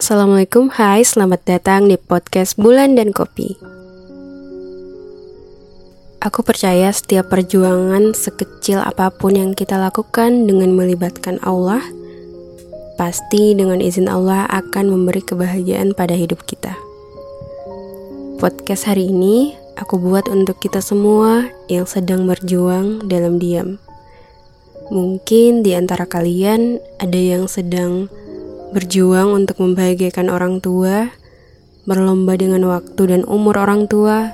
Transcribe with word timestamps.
Assalamualaikum, 0.00 0.72
hai, 0.80 1.04
selamat 1.04 1.44
datang 1.44 1.84
di 1.84 2.00
podcast 2.00 2.56
Bulan 2.56 2.96
dan 2.96 3.12
Kopi. 3.12 3.52
Aku 6.24 6.40
percaya 6.40 6.88
setiap 6.88 7.28
perjuangan 7.28 8.16
sekecil 8.16 8.80
apa 8.80 9.12
pun 9.12 9.36
yang 9.36 9.52
kita 9.52 9.76
lakukan 9.76 10.48
dengan 10.48 10.72
melibatkan 10.72 11.36
Allah, 11.44 11.84
pasti 12.96 13.52
dengan 13.52 13.84
izin 13.84 14.08
Allah 14.08 14.48
akan 14.48 14.88
memberi 14.88 15.20
kebahagiaan 15.20 15.92
pada 15.92 16.16
hidup 16.16 16.48
kita. 16.48 16.72
Podcast 18.40 18.88
hari 18.88 19.12
ini 19.12 19.52
aku 19.76 20.00
buat 20.00 20.32
untuk 20.32 20.64
kita 20.64 20.80
semua 20.80 21.44
yang 21.68 21.84
sedang 21.84 22.24
berjuang 22.24 23.04
dalam 23.04 23.36
diam. 23.36 23.76
Mungkin 24.88 25.60
di 25.60 25.76
antara 25.76 26.08
kalian 26.08 26.80
ada 26.96 27.20
yang 27.20 27.44
sedang 27.52 28.08
berjuang 28.70 29.34
untuk 29.34 29.58
membahagiakan 29.58 30.30
orang 30.30 30.62
tua, 30.62 31.10
berlomba 31.84 32.38
dengan 32.38 32.66
waktu 32.70 33.02
dan 33.10 33.22
umur 33.26 33.58
orang 33.58 33.90
tua, 33.90 34.30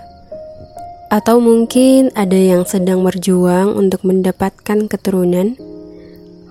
atau 1.09 1.39
mungkin 1.39 2.11
ada 2.19 2.37
yang 2.37 2.67
sedang 2.67 3.01
berjuang 3.07 3.73
untuk 3.73 4.03
mendapatkan 4.05 4.91
keturunan, 4.91 5.57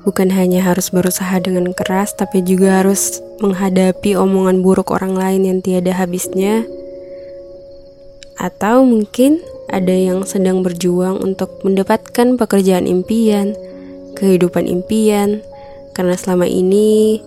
bukan 0.01 0.29
hanya 0.33 0.63
harus 0.65 0.89
berusaha 0.89 1.37
dengan 1.43 1.75
keras, 1.75 2.15
tapi 2.17 2.41
juga 2.41 2.81
harus 2.81 3.21
menghadapi 3.43 4.15
omongan 4.15 4.63
buruk 4.63 4.89
orang 4.95 5.13
lain 5.13 5.41
yang 5.45 5.59
tiada 5.61 5.93
habisnya, 5.93 6.65
atau 8.39 8.81
mungkin 8.81 9.43
ada 9.69 9.93
yang 9.93 10.23
sedang 10.23 10.61
berjuang 10.61 11.21
untuk 11.21 11.61
mendapatkan 11.61 12.37
pekerjaan 12.37 12.87
impian, 12.87 13.53
kehidupan 14.15 14.65
impian, 14.65 15.43
karena 15.91 16.15
selama 16.15 16.47
ini 16.47 17.19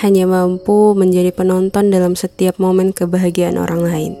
hanya 0.00 0.24
mampu 0.24 0.96
menjadi 0.96 1.28
penonton 1.36 1.92
dalam 1.92 2.16
setiap 2.16 2.56
momen 2.56 2.96
kebahagiaan 2.96 3.60
orang 3.60 3.84
lain. 3.84 4.12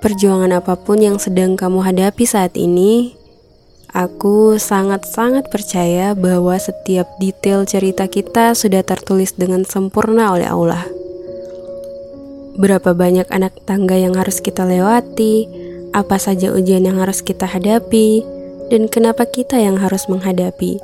Perjuangan 0.00 0.56
apa 0.56 0.80
pun 0.80 0.96
yang 0.96 1.20
sedang 1.20 1.60
kamu 1.60 1.84
hadapi 1.84 2.24
saat 2.24 2.56
ini, 2.56 3.12
aku 3.92 4.56
sangat-sangat 4.56 5.52
percaya 5.52 6.16
bahwa 6.16 6.56
setiap 6.56 7.04
detail 7.20 7.68
cerita 7.68 8.08
kita 8.08 8.56
sudah 8.56 8.80
tertulis 8.80 9.36
dengan 9.36 9.68
sempurna 9.68 10.32
oleh 10.32 10.48
Allah. 10.48 10.88
Berapa 12.56 12.96
banyak 12.96 13.28
anak 13.28 13.60
tangga 13.68 14.00
yang 14.00 14.16
harus 14.16 14.40
kita 14.40 14.64
lewati, 14.64 15.44
apa 15.92 16.16
saja 16.16 16.56
ujian 16.56 16.88
yang 16.88 16.96
harus 16.96 17.20
kita 17.20 17.44
hadapi, 17.44 18.24
dan 18.72 18.88
kenapa 18.88 19.28
kita 19.28 19.60
yang 19.60 19.76
harus 19.76 20.08
menghadapi 20.08 20.80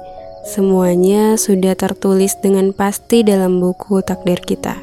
Semuanya 0.47 1.35
sudah 1.35 1.75
tertulis 1.75 2.39
dengan 2.39 2.71
pasti 2.71 3.27
dalam 3.27 3.59
buku 3.59 3.99
takdir 4.07 4.39
kita. 4.39 4.79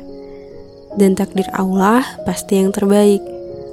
Dan 0.99 1.15
takdir 1.15 1.47
Allah 1.55 2.03
pasti 2.27 2.59
yang 2.59 2.75
terbaik, 2.75 3.23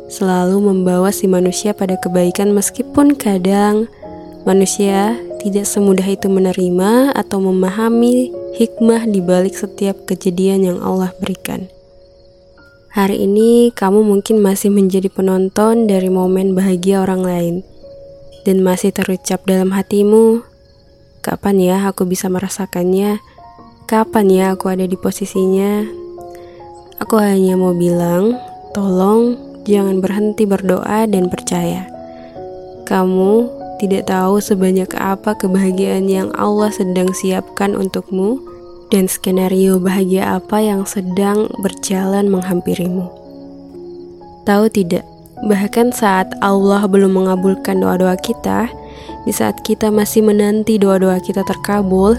selalu 0.06 0.70
membawa 0.70 1.11
si 1.11 1.27
manusia 1.27 1.74
pada 1.74 1.98
kebaikan 1.98 2.55
meskipun 2.55 3.18
kadang 3.18 3.91
manusia 4.46 5.18
tidak 5.42 5.66
semudah 5.66 6.06
itu 6.06 6.30
menerima 6.30 7.11
atau 7.16 7.42
memahami 7.42 8.30
hikmah 8.55 9.11
di 9.11 9.18
balik 9.18 9.58
setiap 9.58 10.06
kejadian 10.06 10.70
yang 10.70 10.78
Allah 10.78 11.11
berikan. 11.18 11.66
Hari 12.91 13.22
ini 13.22 13.70
kamu 13.70 14.02
mungkin 14.02 14.42
masih 14.42 14.74
menjadi 14.74 15.06
penonton 15.11 15.86
dari 15.86 16.11
momen 16.11 16.58
bahagia 16.58 17.06
orang 17.06 17.22
lain 17.22 17.55
dan 18.42 18.66
masih 18.66 18.91
terucap 18.91 19.46
dalam 19.46 19.70
hatimu, 19.70 20.42
Kapan 21.21 21.61
ya 21.61 21.77
aku 21.85 22.09
bisa 22.09 22.33
merasakannya? 22.33 23.21
Kapan 23.85 24.27
ya 24.33 24.45
aku 24.57 24.73
ada 24.73 24.89
di 24.89 24.97
posisinya? 24.97 25.85
Aku 26.97 27.21
hanya 27.21 27.61
mau 27.61 27.77
bilang, 27.77 28.41
tolong 28.73 29.37
jangan 29.69 30.01
berhenti 30.01 30.48
berdoa 30.48 31.05
dan 31.05 31.29
percaya. 31.29 31.85
Kamu 32.89 33.53
tidak 33.77 34.09
tahu 34.09 34.41
sebanyak 34.41 34.89
apa 34.97 35.36
kebahagiaan 35.36 36.09
yang 36.09 36.33
Allah 36.41 36.73
sedang 36.73 37.13
siapkan 37.13 37.77
untukmu 37.77 38.41
dan 38.89 39.05
skenario 39.05 39.77
bahagia 39.77 40.41
apa 40.41 40.64
yang 40.64 40.89
sedang 40.89 41.53
berjalan 41.61 42.33
menghampirimu. 42.33 43.13
Tahu 44.48 44.73
tidak, 44.73 45.05
bahkan 45.45 45.92
saat 45.92 46.33
Allah 46.41 46.89
belum 46.89 47.13
mengabulkan 47.13 47.85
doa-doa 47.85 48.17
kita, 48.17 48.73
di 49.29 49.33
saat 49.33 49.61
kita 49.61 49.92
masih 49.92 50.25
menanti 50.25 50.81
doa-doa 50.81 51.20
kita 51.20 51.45
terkabul, 51.45 52.17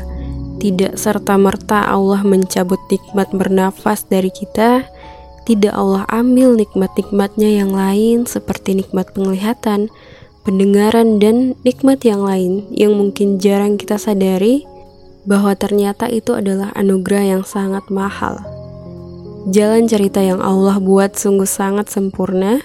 tidak 0.62 0.94
serta-merta 1.00 1.90
Allah 1.90 2.22
mencabut 2.22 2.78
nikmat 2.94 3.34
bernafas 3.34 4.06
dari 4.06 4.30
kita, 4.30 4.86
tidak 5.50 5.74
Allah 5.74 6.06
ambil 6.14 6.54
nikmat-nikmatnya 6.54 7.66
yang 7.66 7.74
lain 7.74 8.30
seperti 8.30 8.78
nikmat 8.78 9.10
penglihatan, 9.10 9.90
pendengaran, 10.46 11.18
dan 11.18 11.58
nikmat 11.66 12.06
yang 12.06 12.22
lain 12.22 12.70
yang 12.70 12.94
mungkin 12.94 13.42
jarang 13.42 13.82
kita 13.82 13.98
sadari 13.98 14.70
bahwa 15.26 15.54
ternyata 15.58 16.10
itu 16.10 16.34
adalah 16.38 16.70
anugerah 16.78 17.38
yang 17.38 17.44
sangat 17.46 17.86
mahal. 17.90 18.42
Jalan 19.50 19.90
cerita 19.90 20.22
yang 20.22 20.38
Allah 20.38 20.78
buat 20.78 21.18
sungguh 21.18 21.50
sangat 21.50 21.90
sempurna, 21.90 22.62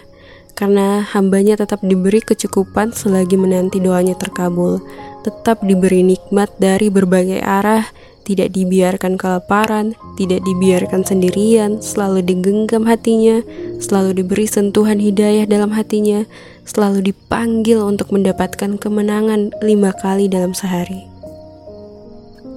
karena 0.56 1.04
hambanya 1.12 1.60
tetap 1.60 1.84
diberi 1.84 2.24
kecukupan 2.24 2.96
selagi 2.96 3.36
menanti 3.36 3.76
doanya 3.76 4.16
terkabul, 4.16 4.80
tetap 5.20 5.60
diberi 5.60 6.00
nikmat 6.00 6.48
dari 6.56 6.88
berbagai 6.88 7.44
arah, 7.44 7.84
tidak 8.24 8.56
dibiarkan 8.56 9.20
kelaparan, 9.20 9.94
tidak 10.16 10.42
dibiarkan 10.42 11.04
sendirian, 11.04 11.78
selalu 11.84 12.24
digenggam 12.24 12.88
hatinya, 12.88 13.44
selalu 13.78 14.24
diberi 14.24 14.48
sentuhan 14.48 14.98
hidayah 14.98 15.44
dalam 15.44 15.76
hatinya, 15.76 16.24
selalu 16.64 17.12
dipanggil 17.12 17.84
untuk 17.84 18.10
mendapatkan 18.10 18.80
kemenangan 18.80 19.54
lima 19.60 19.92
kali 19.94 20.26
dalam 20.26 20.56
sehari. 20.56 21.04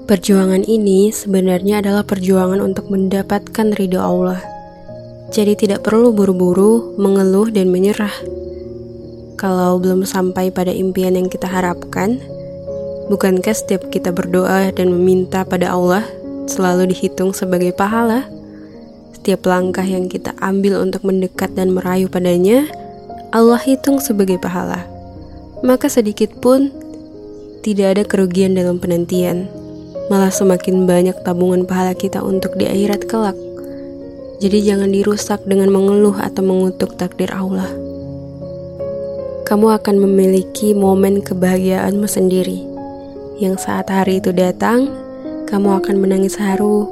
Perjuangan 0.10 0.66
ini 0.66 1.14
sebenarnya 1.14 1.86
adalah 1.86 2.02
perjuangan 2.02 2.66
untuk 2.66 2.90
mendapatkan 2.90 3.78
ridho 3.78 4.02
Allah 4.02 4.59
jadi 5.30 5.54
tidak 5.54 5.86
perlu 5.86 6.10
buru-buru 6.10 6.98
mengeluh 6.98 7.54
dan 7.54 7.70
menyerah. 7.70 8.14
Kalau 9.38 9.80
belum 9.80 10.04
sampai 10.04 10.50
pada 10.50 10.74
impian 10.74 11.16
yang 11.16 11.30
kita 11.30 11.48
harapkan, 11.48 12.20
bukankah 13.08 13.54
setiap 13.54 13.88
kita 13.94 14.12
berdoa 14.12 14.74
dan 14.74 14.92
meminta 14.92 15.46
pada 15.46 15.72
Allah 15.72 16.04
selalu 16.50 16.92
dihitung 16.92 17.32
sebagai 17.32 17.72
pahala? 17.72 18.26
Setiap 19.16 19.46
langkah 19.46 19.86
yang 19.86 20.10
kita 20.10 20.34
ambil 20.42 20.82
untuk 20.82 21.06
mendekat 21.06 21.54
dan 21.54 21.72
merayu 21.78 22.10
padanya, 22.10 22.66
Allah 23.30 23.62
hitung 23.62 24.02
sebagai 24.02 24.42
pahala. 24.42 24.90
Maka 25.62 25.92
sedikit 25.92 26.34
pun 26.42 26.74
tidak 27.62 27.88
ada 27.96 28.04
kerugian 28.08 28.58
dalam 28.58 28.82
penantian. 28.82 29.46
Malah 30.10 30.34
semakin 30.34 30.90
banyak 30.90 31.22
tabungan 31.22 31.70
pahala 31.70 31.94
kita 31.94 32.26
untuk 32.26 32.58
di 32.58 32.66
akhirat 32.66 33.06
kelak. 33.06 33.38
Jadi 34.40 34.64
jangan 34.64 34.88
dirusak 34.96 35.44
dengan 35.44 35.68
mengeluh 35.68 36.16
atau 36.16 36.40
mengutuk 36.40 36.96
takdir 36.96 37.28
Allah. 37.36 37.68
Kamu 39.44 39.68
akan 39.76 39.96
memiliki 40.00 40.72
momen 40.72 41.20
kebahagiaanmu 41.20 42.08
sendiri. 42.08 42.64
Yang 43.44 43.68
saat 43.68 43.92
hari 43.92 44.24
itu 44.24 44.32
datang, 44.32 44.88
kamu 45.44 45.84
akan 45.84 46.00
menangis 46.00 46.40
haru, 46.40 46.88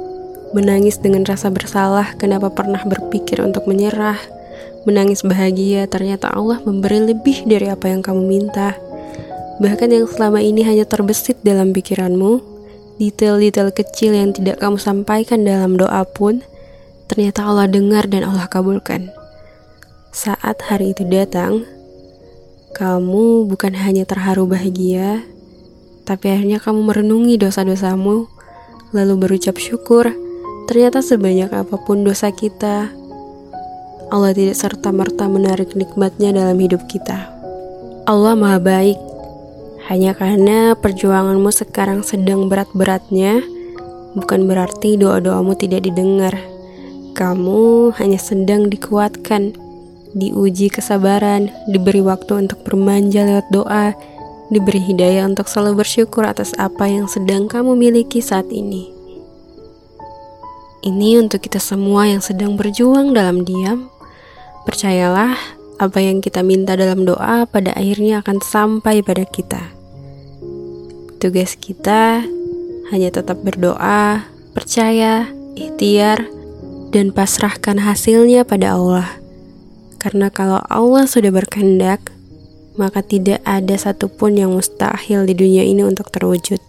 menangis 0.52 1.00
dengan 1.00 1.24
rasa 1.24 1.48
bersalah 1.48 2.12
kenapa 2.20 2.52
pernah 2.52 2.84
berpikir 2.84 3.40
untuk 3.40 3.64
menyerah, 3.64 4.20
menangis 4.84 5.24
bahagia 5.24 5.88
ternyata 5.88 6.28
Allah 6.28 6.60
memberi 6.64 7.12
lebih 7.12 7.48
dari 7.48 7.72
apa 7.72 7.88
yang 7.88 8.04
kamu 8.04 8.28
minta. 8.28 8.76
Bahkan 9.56 9.88
yang 9.88 10.04
selama 10.04 10.44
ini 10.44 10.68
hanya 10.68 10.84
terbesit 10.84 11.40
dalam 11.40 11.72
pikiranmu, 11.72 12.44
detail-detail 13.00 13.72
kecil 13.72 14.12
yang 14.12 14.36
tidak 14.36 14.60
kamu 14.60 14.76
sampaikan 14.76 15.48
dalam 15.48 15.80
doa 15.80 16.04
pun, 16.04 16.44
ternyata 17.18 17.50
Allah 17.50 17.66
dengar 17.66 18.06
dan 18.06 18.30
Allah 18.30 18.46
kabulkan. 18.46 19.10
Saat 20.14 20.62
hari 20.70 20.94
itu 20.94 21.02
datang, 21.02 21.66
kamu 22.78 23.42
bukan 23.50 23.74
hanya 23.74 24.06
terharu 24.06 24.46
bahagia, 24.46 25.26
tapi 26.06 26.30
akhirnya 26.30 26.62
kamu 26.62 26.78
merenungi 26.78 27.34
dosa-dosamu, 27.34 28.30
lalu 28.94 29.14
berucap 29.18 29.58
syukur. 29.58 30.14
Ternyata 30.70 31.02
sebanyak 31.02 31.50
apa 31.50 31.74
pun 31.82 32.06
dosa 32.06 32.30
kita, 32.30 32.94
Allah 34.14 34.30
tidak 34.30 34.54
serta-merta 34.54 35.26
menarik 35.26 35.74
nikmatnya 35.74 36.30
dalam 36.30 36.54
hidup 36.54 36.86
kita. 36.86 37.34
Allah 38.06 38.38
maha 38.38 38.62
baik, 38.62 38.98
hanya 39.90 40.14
karena 40.14 40.78
perjuanganmu 40.78 41.50
sekarang 41.50 42.06
sedang 42.06 42.46
berat-beratnya, 42.46 43.42
bukan 44.14 44.46
berarti 44.46 44.94
doa-doamu 44.94 45.58
tidak 45.58 45.82
didengar. 45.82 46.57
Kamu 47.18 47.98
hanya 47.98 48.14
sedang 48.14 48.70
dikuatkan, 48.70 49.50
diuji 50.14 50.70
kesabaran, 50.70 51.50
diberi 51.66 51.98
waktu 51.98 52.46
untuk 52.46 52.62
bermanja 52.62 53.26
lewat 53.26 53.46
doa, 53.50 53.90
diberi 54.54 54.78
hidayah 54.78 55.26
untuk 55.26 55.50
selalu 55.50 55.82
bersyukur 55.82 56.22
atas 56.22 56.54
apa 56.62 56.86
yang 56.86 57.10
sedang 57.10 57.50
kamu 57.50 57.74
miliki 57.74 58.22
saat 58.22 58.46
ini. 58.54 58.94
Ini 60.86 61.18
untuk 61.18 61.42
kita 61.42 61.58
semua 61.58 62.06
yang 62.06 62.22
sedang 62.22 62.54
berjuang 62.54 63.10
dalam 63.10 63.42
diam. 63.42 63.90
Percayalah, 64.62 65.34
apa 65.82 65.98
yang 65.98 66.22
kita 66.22 66.46
minta 66.46 66.78
dalam 66.78 67.02
doa 67.02 67.50
pada 67.50 67.74
akhirnya 67.74 68.22
akan 68.22 68.38
sampai 68.38 69.02
pada 69.02 69.26
kita. 69.26 69.74
Tugas 71.18 71.58
kita 71.58 72.22
hanya 72.94 73.10
tetap 73.10 73.42
berdoa, 73.42 74.22
percaya, 74.54 75.26
ikhtiar, 75.58 76.37
dan 76.92 77.12
pasrahkan 77.12 77.82
hasilnya 77.82 78.44
pada 78.44 78.76
Allah. 78.76 79.08
Karena 79.98 80.30
kalau 80.30 80.62
Allah 80.70 81.04
sudah 81.10 81.34
berkehendak, 81.34 82.14
maka 82.78 83.02
tidak 83.02 83.42
ada 83.42 83.74
satupun 83.74 84.38
yang 84.38 84.54
mustahil 84.54 85.26
di 85.26 85.34
dunia 85.34 85.66
ini 85.66 85.82
untuk 85.82 86.08
terwujud. 86.14 86.67